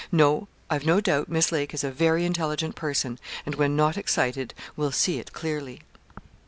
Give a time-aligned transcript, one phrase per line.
[0.11, 4.55] No; I've no doubt Miss Lake is a very intelligent person, and, when not excited,
[4.75, 5.81] will see it clearly.'